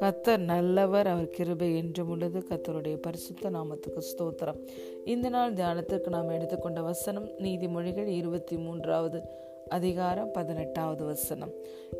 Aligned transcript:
கத்தர் 0.00 0.38
நல்லவர் 0.38 1.06
அவர் 1.06 1.28
கிருபை 1.28 1.76
என்றும் 1.76 2.08
உள்ளது. 2.08 2.42
கத்தருடைய 2.50 2.96
பரிசுத்த 2.96 3.50
நாமத்துக்கு 3.50 4.02
ஸ்தோத்திரம். 4.12 4.66
இந்த 5.04 5.28
நாள் 5.28 5.52
தியானத்திற்கு 5.52 6.08
நாம் 6.08 6.28
எடுத்துக்கொண்ட 6.28 6.82
வசனம் 6.82 7.28
நீதிமொழிகள் 7.28 8.06
இருபத்தி 8.06 8.56
மூன்றாவது 8.56 9.20
அதிகாரம் 9.68 10.30
பதினெட்டாவது 10.30 11.04
வசனம். 11.04 11.52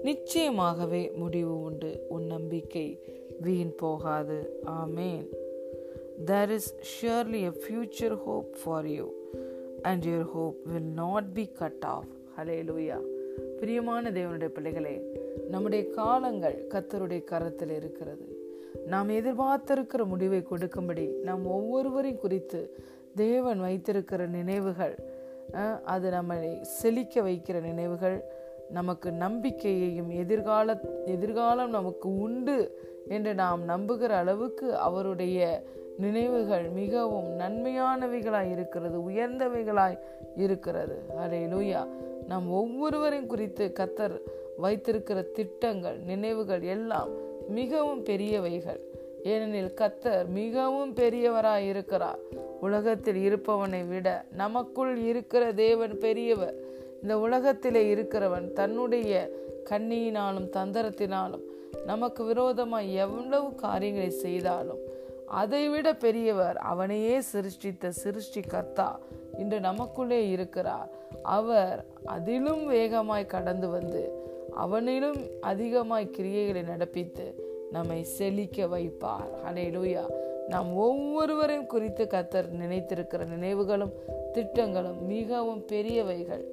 நிச்சயமாகவே 0.05 1.15
முடிவு 1.15 1.61
உண்டு 1.61 2.07
உன் 2.09 2.25
நம்பிக்கை 2.25 3.01
வீண் 3.41 3.75
போகாது. 3.75 4.61
ஆமேன். 4.67 5.27
There 6.27 6.51
is 6.51 6.75
surely 6.83 7.45
a 7.45 7.53
future 7.53 8.17
hope 8.27 8.55
for 8.55 8.85
you 8.85 9.09
and 9.83 10.05
your 10.05 10.25
hope 10.37 10.57
will 10.75 10.89
not 10.97 11.25
be 11.35 11.49
cut 11.61 11.85
off. 11.85 12.18
Hallelujah 12.39 12.99
பிரியமான 13.61 14.11
தேவனுடைய 14.11 14.49
பிள்ளைகளே 14.49 15.13
நம்முடைய 15.51 15.91
காலங்கள் 15.91 16.67
கத்தருடைய 16.69 17.25
கரத்தில் 17.25 17.71
இருக்கிறது. 17.71 18.27
நாம் 18.87 19.09
எதிர்பார்த்திருக்கிற 19.09 20.05
முடிவை 20.05 20.43
கொடுக்கும்படி 20.43 21.07
நாம் 21.25 21.47
ஒவ்வொருவரையும் 21.47 22.21
குறித்து 22.21 22.61
தேவன் 23.15 23.61
வைத்திருக்கிற 23.61 24.27
நினைவுகள் 24.27 24.95
அது 25.85 26.11
நம்மளை 26.11 26.61
செழிக்க 26.61 27.21
வைக்கிற 27.21 27.61
நினைவுகள் 27.61 28.25
நமக்கு 28.71 29.11
நம்பிக்கையையும் 29.11 30.11
எதிர்கால 30.11 30.81
எதிர்காலம் 31.05 31.71
நமக்கு 31.71 32.21
உண்டு 32.21 32.59
என்று 33.09 33.35
நாம் 33.35 33.69
நம்புகிற 33.69 34.09
அளவுக்கு 34.23 34.77
அவருடைய 34.77 35.63
நினைவுகள் 35.99 36.69
மிகவும் 36.69 37.39
நன்மையானவைகளாய் 37.39 38.51
இருக்கிறது 38.51 38.99
உயர்ந்தவைகளாய் 38.99 39.99
இருக்கிறது. 40.37 41.03
அலே 41.17 41.41
லூயா 41.47 41.87
நாம் 42.29 42.51
ஒவ்வொருவரையும் 42.51 43.29
குறித்து 43.29 43.73
கத்தர் 43.77 44.21
வைத்திருக்கிற 44.57 45.23
திட்டங்கள் 45.23 45.99
நினைவுகள் 45.99 46.63
எல்லாம் 46.63 47.09
மிகவும் 47.49 48.05
பெரியவைகள். 48.05 48.81
ஏனெனில் 49.25 49.75
கத்தர் 49.77 50.27
மிகவும் 50.27 50.95
பெரியவராய் 50.95 51.69
இருக்கிறார். 51.69 52.19
உலகத்தில் 52.61 53.21
இருப்பவனை 53.29 53.89
விட 53.89 54.25
நமக்குள் 54.33 54.97
இருக்கிற 54.97 55.53
தேவன் 55.53 55.99
பெரியவர். 55.99 56.55
இந்த 57.03 57.19
உலகத்திலே 57.19 57.95
இருக்கிறவன் 57.95 58.53
தன்னுடைய 58.53 59.31
கண்ணியினாலும் 59.71 60.51
தந்திரத்தினாலும் 60.53 61.45
நமக்கு 61.85 62.25
விரோதமாய் 62.25 62.95
எவ்வளவு 62.95 63.55
காரியங்களை 63.55 64.11
செய்தாலும் 64.11 64.79
அதைவிட 65.29 65.95
பெரியவர் 65.95 66.57
அவனையே 66.57 67.21
சிருஷ்டித்த 67.21 67.91
சிருஷ்டி 67.91 68.41
கர்த்தா 68.41 68.99
இன்று 69.39 69.61
நமக்குள்ளே 69.61 70.29
இருக்கிறார். 70.29 70.89
அவர் 71.23 71.85
அதிலும் 72.05 72.67
வேகமாய் 72.67 73.27
கடந்து 73.27 73.69
வந்து 73.69 74.27
அவனிலும் 74.57 75.31
அதிகமாய் 75.41 76.11
கிரியைகளை 76.17 76.63
நடப்பித்து 76.63 77.33
நம்மை 77.73 78.03
செழிக்க 78.03 78.67
வைப்பார். 78.67 79.47
லூயா 79.55 80.11
நாம் 80.49 80.75
ஒவ்வொருவரையும் 80.75 81.67
குறித்து 81.67 82.09
கத்தர் 82.11 82.55
நினைத்திருக்கிற 82.61 83.27
நினைவுகளும் 83.27 83.93
திட்டங்களும் 84.33 85.07
மிகவும் 85.07 85.65
பெரியவைகள். 85.73 86.45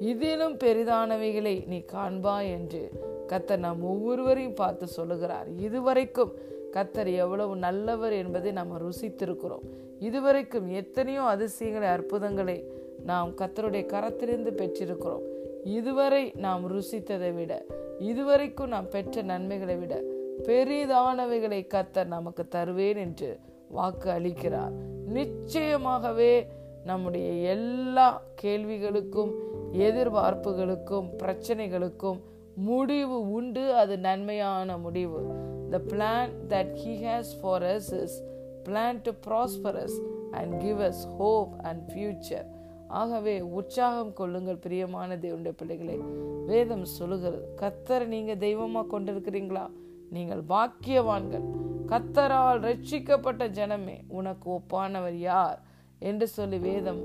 இதிலும் 0.00 0.56
பெரிதானவைகளை 0.56 1.66
நீ 1.66 1.84
காண்பா 1.92 2.40
என்று 2.40 2.90
கத்தர் 3.28 3.64
நாம் 3.66 3.82
ஒவ்வொருவரையும் 3.82 4.54
பார்த்து 4.54 4.86
சொல்லுகிறார். 4.86 5.48
இதுவரைக்கும் 5.58 6.32
கத்தர் 6.72 7.14
எவ்வளவு 7.14 7.56
நல்லவர் 7.56 8.12
என்பதை 8.12 8.52
நாம் 8.52 8.72
ருசித்திருக்கிறோம். 8.80 9.64
இதுவரைக்கும் 9.98 10.68
எத்தனையோ 10.68 11.22
அதிசயங்களை 11.22 11.88
அற்புதங்களை 11.88 12.64
நாம் 13.04 13.30
கத்தருடைய 13.30 13.84
கரத்திலிருந்து 13.94 14.52
பெற்றிருக்கிறோம். 14.60 15.24
இதுவரை 15.64 16.32
நாம் 16.36 16.64
ருசித்ததை 16.72 17.34
விட 17.34 17.64
இதுவரைக்கும் 17.98 18.68
நாம் 18.68 18.88
பெற்ற 18.88 19.22
நன்மைகளை 19.22 19.76
விட 19.76 19.94
பெரிதானவைகளை 20.42 21.60
கத்தர் 21.74 22.06
நமக்கு 22.06 22.48
தருவேன் 22.48 22.96
என்று 22.96 23.38
வாக்கு 23.68 24.10
அளிக்கிறார். 24.10 24.74
நிச்சயமாகவே 25.14 26.46
நம்முடைய 26.84 27.28
எல்லா 27.32 28.22
கேள்விகளுக்கும் 28.42 29.32
எதிர்பார்ப்புகளுக்கும் 29.72 31.08
பிரச்சனைகளுக்கும் 31.22 32.18
முடிவு 32.56 33.30
உண்டு 33.30 33.74
அது 33.74 33.98
நன்மையான 33.98 34.78
முடிவு. 34.78 35.26
The 35.70 35.80
plan 35.88 36.30
that 36.48 36.76
he 36.84 36.94
has 37.04 37.40
for 37.40 37.62
us 37.62 38.02
is 38.02 38.22
plan 38.64 39.00
to 39.02 39.10
prosperous 39.26 40.00
and 40.30 40.60
give 40.60 40.80
us 40.80 41.16
hope 41.18 41.48
and 41.62 41.90
future 41.90 42.46
ஆகவே 42.88 43.40
உற்சாகம் 43.40 44.12
கொள்ளுங்கள் 44.12 44.56
பிரியமான 44.56 45.16
தேவனுடைய 45.16 45.52
பிள்ளைகளே. 45.56 46.00
வேதம் 46.46 46.84
சொல்லுகிறது 46.84 47.48
கத்தரை 47.56 48.06
நீங்கள் 48.06 48.38
தெய்வமாக 48.38 49.00
கொண்டிருக்கிறீங்களா? 49.00 49.70
நீங்கள் 50.10 50.42
பாக்கியவான்கள். 50.48 51.44
கத்தரால் 51.86 52.60
ரட்சிக்கப்பட்ட 52.60 53.48
ஜனமே 53.48 54.00
உனக்கு 54.08 54.50
ஒப்பானவர் 54.50 55.14
யார்? 55.14 55.62
என்று 55.98 56.28
சொல்லி 56.28 56.58
வேதம் 56.58 57.02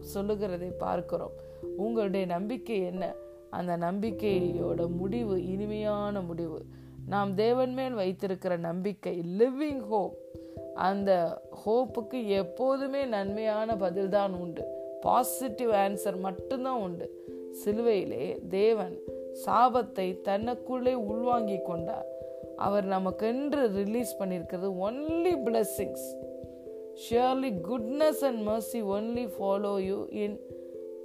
சொல்லுகிறதை 0.00 0.68
பார்க்கிறோம். 0.68 1.32
உங்களுடைய 1.76 2.26
நம்பிக்கை 2.26 2.84
என்ன? 2.84 3.14
அந்த 3.54 3.74
நம்பிக்கையோட 3.86 4.82
முடிவு 4.96 5.36
இனிமையான 5.46 6.20
முடிவு. 6.20 6.58
நாம் 7.06 7.32
தேவன் 7.34 7.72
மேல் 7.72 7.92
வைத்திருக்கிற 7.92 8.56
நம்பிக்கை 8.56 9.14
லிவிங் 9.38 9.82
ஹோப் 9.90 10.14
அந்த 10.74 11.12
ஹோப்புக்கு 11.64 12.20
எப்போதுமே 12.34 13.02
நன்மையான 13.04 13.74
பதில்தான் 13.74 14.32
உண்டு. 14.40 14.62
பாசிட்டிவ் 15.00 15.70
ஆன்சர் 15.84 16.18
மட்டும்தான் 16.18 16.80
உண்டு. 16.80 17.06
சிலுவையிலே 17.64 18.24
தேவன் 18.48 18.94
சாபத்தை 19.44 20.08
தன்னுக்குள்ளே 20.28 20.94
உள்வாங்கி 21.10 21.58
கொண்டார். 21.64 22.08
அவர் 22.56 22.86
நமக்கென்று 22.88 23.62
ரிலீஸ் 23.74 24.12
பண்ணியிருக்கிறது 24.20 24.68
only 24.86 25.32
blessings 25.46 26.06
surely 27.02 27.50
goodness 27.68 28.22
and 28.28 28.42
mercy 28.48 28.78
only 28.94 29.24
follow 29.36 29.72
you 29.78 29.98
in 30.24 30.36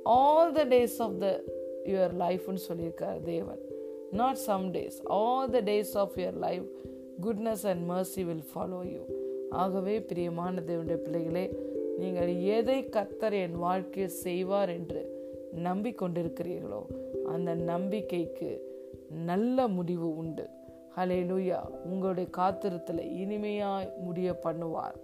all 0.03 0.51
the 0.51 0.65
days 0.65 0.97
of 0.99 1.17
the 1.19 1.29
your 1.85 2.13
லைஃப்னு 2.19 2.61
சொல்லியிருக்கார் 2.67 3.21
தேவன். 3.23 3.59
Not 4.11 4.35
some 4.35 4.73
days 4.73 4.99
all 5.03 5.49
the 5.49 5.61
days 5.61 5.93
of 5.93 6.15
your 6.15 6.37
life 6.37 6.67
goodness 7.21 7.65
and 7.65 7.89
mercy 7.91 8.23
will 8.25 8.45
follow 8.53 8.91
you 8.91 9.01
ஆகவே 9.49 10.01
பிரியமான 10.01 10.61
தேவனுடைய 10.61 10.95
பிள்ளைகளே 10.95 11.57
நீங்கள் 11.97 12.35
எதை 12.35 12.83
கத்தர் 12.83 13.33
என் 13.33 13.55
வாழ்க்கையில் 13.55 14.11
செய்வார் 14.11 14.69
என்று 14.69 15.01
நம்பிக்கொண்டிருக்கிறீர்களோ 15.63 16.81
அந்த 17.25 17.55
நம்பிக்கைக்கு 17.55 18.67
நல்ல 19.25 19.67
முடிவு 19.67 20.15
உண்டு. 20.15 20.49
ஹலே 20.97 21.17
லூயா 21.31 21.59
உங்களுடைய 21.85 22.29
காத்திரத்தில் 22.29 22.97
இனிமையாய் 22.97 23.89
முடிய 23.99 24.39
பண்ணுவார். 24.43 24.97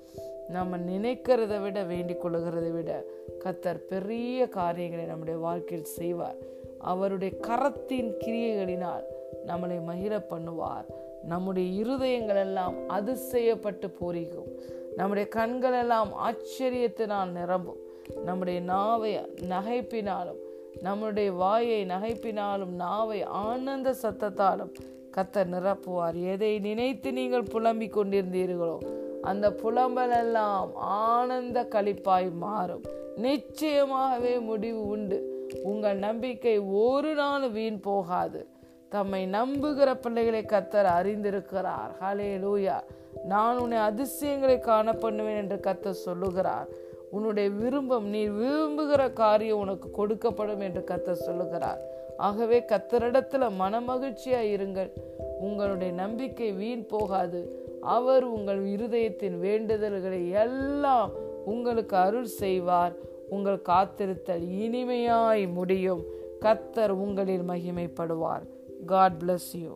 நம்ம 0.47 0.77
நினைக்கிறத 0.77 1.61
விட 1.61 1.83
வேண்டிக் 1.83 2.25
கொள்ளுகிறதை 2.25 2.71
விட 2.71 3.05
கத்தர் 3.43 3.77
பெரிய 3.77 4.47
காரியங்களை 4.47 5.05
நம்முடைய 5.05 5.39
வாழ்க்கையில் 5.39 5.87
செய்வார். 5.87 6.37
அவருடைய 6.85 7.37
கரத்தின் 7.47 8.11
கிரியைகளினால் 8.23 9.05
நம்மளை 9.47 9.77
மகிழ 9.83 10.25
பண்ணுவார் 10.29 10.87
நம்முடைய 11.23 11.67
இருதயங்கள் 11.83 12.39
எல்லாம் 12.39 12.75
அதிசயப்பட்டு 12.89 13.87
போரிக்கும். 13.99 14.49
நம்முடைய 14.95 15.27
கண்கள் 15.29 15.77
எல்லாம் 15.79 16.09
ஆச்சரியத்தினால் 16.27 17.31
நிரம்பும். 17.31 17.81
நம்முடைய 18.25 18.59
நாவை 18.61 19.13
நகைப்பினாலும் 19.49 20.41
நம்முடைய 20.81 21.31
வாயை 21.31 21.85
நகைப்பினாலும் 21.85 22.73
நாவை 22.83 23.23
ஆனந்த 23.23 23.95
சத்தத்தாலும் 24.01 24.73
கத்த 25.17 25.45
நிரப்புவார். 25.53 26.17
எதை 26.31 26.59
நினைத்து 26.59 27.13
நீங்கள் 27.13 27.43
புலம்பிக் 27.43 27.97
கொண்டிருந்தீர்களோ 27.97 28.77
அந்த 29.21 29.49
புலம்பல் 29.49 30.17
எல்லாம் 30.17 30.75
ஆனந்த 30.75 31.67
கழிப்பாய் 31.69 32.31
மாறும். 32.33 32.83
நிச்சயமாகவே 33.21 34.33
முடிவு 34.39 34.87
உண்டு. 34.87 35.19
உங்கள் 35.63 35.97
நம்பிக்கை 35.97 36.59
ஒரு 36.59 37.13
நாள் 37.13 37.49
வீண் 37.49 37.79
போகாது. 37.79 38.47
தம்மை 38.89 39.27
நம்புகிற 39.27 39.93
பிள்ளைகளை 39.95 40.41
கத்தர் 40.41 40.89
அறிந்திருக்கிறார். 40.99 41.91
ஹலே 42.01 42.29
லூயா 42.39 42.83
நான் 43.25 43.57
உன்னை 43.57 43.77
அதிசயங்களை 43.77 44.59
காண 44.59 44.93
பண்ணுவேன் 44.93 45.37
என்று 45.37 45.55
கத்த 45.55 45.89
சொல்லுகிறார். 45.89 46.67
உன்னுடைய 47.11 47.49
விரும்பம் 47.49 48.07
நீ 48.07 48.27
விரும்புகிற 48.27 49.13
காரியம் 49.13 49.59
உனக்கு 49.59 49.89
கொடுக்கப்படும் 49.97 50.57
என்று 50.57 50.83
கத்த 50.87 51.11
சொல்லுகிறார். 51.11 51.79
ஆகவே 52.17 52.59
கத்தரிடத்துல 52.59 53.49
மனமகிழ்ச்சியா 53.59 54.41
இருங்கள். 54.41 54.91
உங்களுடைய 55.39 55.93
நம்பிக்கை 55.93 56.51
வீண் 56.51 56.85
போகாது. 56.85 57.63
அவர் 57.81 58.23
உங்கள் 58.23 58.65
இருதயத்தின் 58.65 59.39
வேண்டுதல்களை 59.39 60.29
எல்லாம் 60.29 61.11
உங்களுக்கு 61.45 61.95
அருள் 61.95 62.25
செய்வார். 62.25 62.93
உங்கள் 63.29 63.61
காத்திருத்தல் 63.69 64.49
இனிமையாய் 64.49 65.53
முடியும். 65.53 66.03
கத்தர் 66.41 66.89
உங்களில் 66.89 67.41
மகிமைப்படுவார். 67.41 68.47
God 68.85 69.21
bless 69.25 69.53
you 69.53 69.73